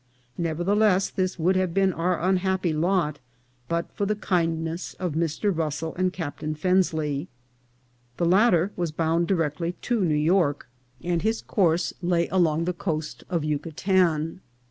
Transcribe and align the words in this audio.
Nevertheless, 0.39 1.11
this 1.11 1.37
would 1.37 1.55
have 1.55 1.75
been 1.75 1.93
our 1.93 2.19
unhappy 2.19 2.73
lot 2.73 3.19
but 3.69 3.91
for 3.93 4.07
the 4.07 4.15
kindness 4.15 4.95
of 4.95 5.13
Mr. 5.13 5.55
Russell 5.55 5.93
and 5.93 6.11
Captain 6.11 6.55
Fensley. 6.55 7.27
The 8.17 8.25
latter 8.25 8.71
was 8.75 8.91
bound 8.91 9.27
directly 9.27 9.73
to 9.73 10.03
New 10.03 10.15
York, 10.15 10.67
and 11.03 11.21
his 11.21 11.43
course 11.43 11.93
lay 12.01 12.27
along 12.29 12.65
392 12.65 12.65
INCIDENTS 12.65 12.65
OF 12.65 12.65
TRAVEL. 12.65 12.65
the 12.65 12.97
coast 12.97 13.23
of 13.29 13.43
Yucatan. 13.47 14.41